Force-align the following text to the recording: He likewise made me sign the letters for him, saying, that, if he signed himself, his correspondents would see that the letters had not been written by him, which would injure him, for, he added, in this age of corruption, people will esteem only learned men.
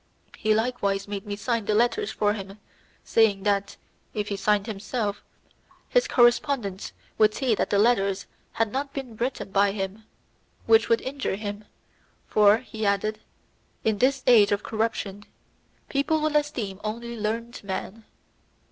He 0.35 0.55
likewise 0.55 1.07
made 1.07 1.27
me 1.27 1.35
sign 1.35 1.65
the 1.65 1.75
letters 1.75 2.09
for 2.09 2.33
him, 2.33 2.59
saying, 3.03 3.43
that, 3.43 3.77
if 4.15 4.29
he 4.29 4.35
signed 4.35 4.65
himself, 4.65 5.21
his 5.89 6.07
correspondents 6.07 6.91
would 7.19 7.35
see 7.35 7.53
that 7.53 7.69
the 7.69 7.77
letters 7.77 8.25
had 8.53 8.71
not 8.71 8.93
been 8.93 9.15
written 9.15 9.51
by 9.51 9.73
him, 9.73 10.05
which 10.65 10.89
would 10.89 11.01
injure 11.01 11.35
him, 11.35 11.65
for, 12.25 12.57
he 12.57 12.83
added, 12.83 13.19
in 13.83 13.99
this 13.99 14.23
age 14.25 14.51
of 14.51 14.63
corruption, 14.63 15.23
people 15.87 16.19
will 16.19 16.35
esteem 16.35 16.81
only 16.83 17.15
learned 17.15 17.63
men. 17.63 18.03